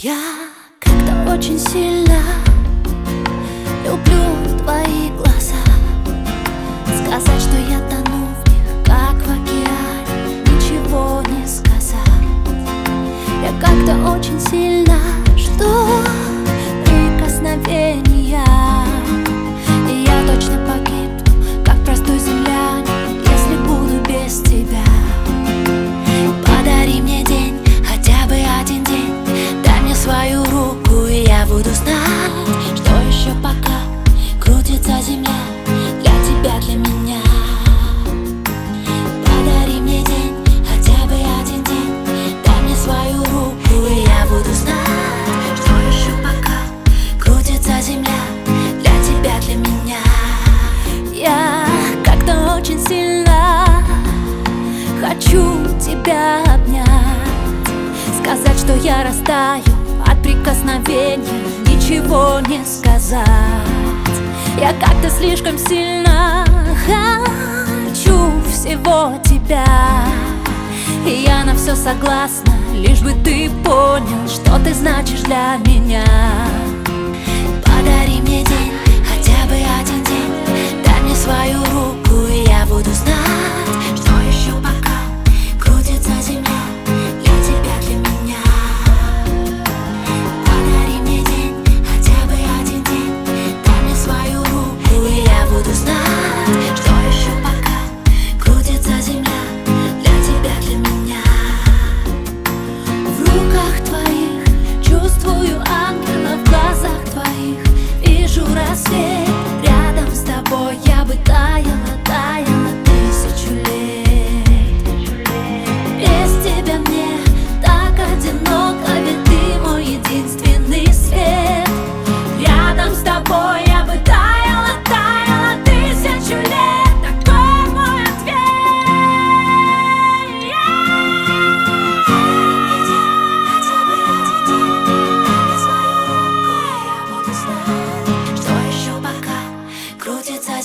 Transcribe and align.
Я 0.00 0.16
как-то 0.78 1.32
очень 1.34 1.58
сильно 1.58 2.20
люблю 3.84 4.56
твои 4.62 5.10
глаза. 5.10 5.56
Сказать, 6.86 7.42
что 7.42 7.56
я 7.68 7.80
тону 7.90 8.28
в 8.28 8.48
них, 8.48 8.84
как 8.86 9.16
в 9.16 9.28
океане 9.28 10.42
Ничего 10.42 11.20
не 11.22 11.44
сказать. 11.48 11.98
Я 13.42 13.50
как-то 13.60 14.12
очень 14.12 14.38
сильно 14.38 15.17
тебя 56.08 56.42
обнять. 56.54 56.86
Сказать, 58.22 58.58
что 58.58 58.74
я 58.76 59.04
растаю 59.04 59.62
от 60.06 60.22
прикосновения 60.22 61.18
Ничего 61.66 62.40
не 62.48 62.64
сказать. 62.64 63.20
Я 64.58 64.72
как-то 64.80 65.10
слишком 65.10 65.58
сильно 65.58 66.46
хочу 66.86 68.32
всего 68.50 69.12
тебя. 69.22 69.66
И 71.06 71.24
я 71.26 71.44
на 71.44 71.54
все 71.54 71.76
согласна, 71.76 72.54
лишь 72.72 73.00
бы 73.00 73.12
ты 73.24 73.50
понял 73.64 74.28
Что 74.28 74.58
ты 74.58 74.74
значишь 74.74 75.20
для 75.20 75.56
меня 75.64 76.04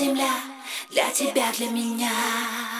земля 0.00 0.32
для 0.88 1.10
тебя, 1.10 1.52
для 1.52 1.68
меня. 1.68 2.79